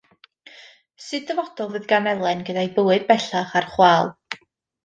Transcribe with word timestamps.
Sut 1.07 1.27
ddyfodol 1.27 1.69
fydd 1.75 1.85
gan 1.93 2.09
Elen 2.13 2.43
gyda'i 2.49 2.73
bywyd 2.79 3.07
bellach 3.13 3.55
ar 3.61 3.73
chwâl? 3.77 4.15